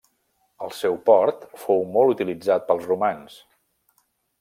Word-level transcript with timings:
El 0.67 0.73
seu 0.77 0.97
port 1.11 1.45
fou 1.65 1.85
molt 1.99 2.15
utilitzat 2.17 2.69
pels 2.71 2.93
romans. 2.95 3.41